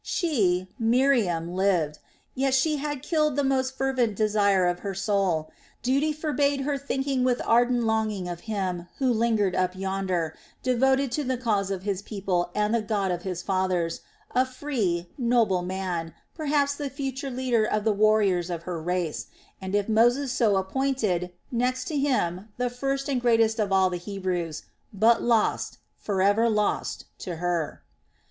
[0.03, 1.99] She, Miriam, lived,
[2.33, 5.51] yet she had killed the most fervent desire of her soul;
[5.83, 11.23] duty forbade her thinking with ardent longing of him who lingered up yonder, devoted to
[11.23, 14.01] the cause of his people and the God of his fathers,
[14.31, 19.27] a free, noble man, perhaps the future leader of the warriors of her race,
[19.61, 23.97] and if Moses so appointed, next to him the first and greatest of all the
[23.97, 27.83] Hebrews, but lost, forever lost to her.